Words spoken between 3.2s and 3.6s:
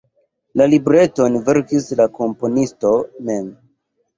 mem.